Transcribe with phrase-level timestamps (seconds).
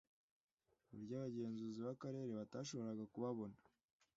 [0.83, 3.57] ku buryo abagenzuzi b akarere batashoboraga ku babona